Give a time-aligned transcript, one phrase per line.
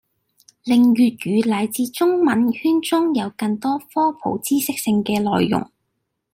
[0.63, 5.69] 令粵語乃至中文圈中有更多科普知識性嘅內容